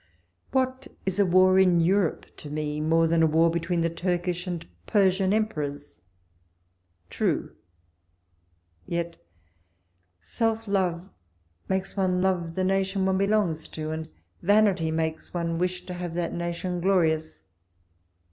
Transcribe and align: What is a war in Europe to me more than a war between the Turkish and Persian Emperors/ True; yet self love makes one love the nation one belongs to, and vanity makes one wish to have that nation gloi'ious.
What 0.49 0.87
is 1.05 1.19
a 1.19 1.27
war 1.27 1.59
in 1.59 1.79
Europe 1.79 2.25
to 2.37 2.49
me 2.49 2.81
more 2.81 3.05
than 3.05 3.21
a 3.21 3.27
war 3.27 3.51
between 3.51 3.81
the 3.81 3.89
Turkish 3.91 4.47
and 4.47 4.65
Persian 4.87 5.31
Emperors/ 5.31 5.99
True; 7.11 7.51
yet 8.87 9.17
self 10.19 10.67
love 10.67 11.13
makes 11.69 11.95
one 11.95 12.19
love 12.19 12.55
the 12.55 12.63
nation 12.63 13.05
one 13.05 13.19
belongs 13.19 13.67
to, 13.67 13.91
and 13.91 14.09
vanity 14.41 14.89
makes 14.89 15.35
one 15.35 15.59
wish 15.59 15.85
to 15.85 15.93
have 15.93 16.15
that 16.15 16.33
nation 16.33 16.81
gloi'ious. 16.81 17.43